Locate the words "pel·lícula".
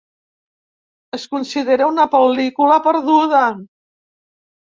2.15-2.79